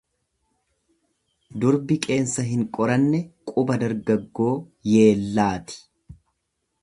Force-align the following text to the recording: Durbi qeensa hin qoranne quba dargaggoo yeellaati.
Durbi 1.65 1.97
qeensa 2.05 2.45
hin 2.47 2.63
qoranne 2.77 3.21
quba 3.53 3.77
dargaggoo 3.83 4.53
yeellaati. 4.93 5.79